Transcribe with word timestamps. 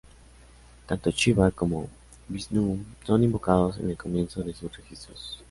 Tanto 0.87 1.11
Shiva 1.11 1.51
como 1.51 1.87
Vishnu 2.27 2.83
son 3.05 3.23
invocados 3.23 3.77
en 3.77 3.91
el 3.91 3.97
comienzo 3.97 4.41
de 4.41 4.51
sus 4.55 4.75
registros. 4.75 5.39